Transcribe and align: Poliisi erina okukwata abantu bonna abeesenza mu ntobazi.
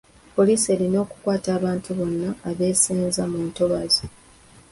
Poliisi 0.35 0.67
erina 0.75 0.97
okukwata 1.05 1.49
abantu 1.57 1.89
bonna 1.97 2.29
abeesenza 2.49 3.23
mu 3.31 3.39
ntobazi. 3.49 4.03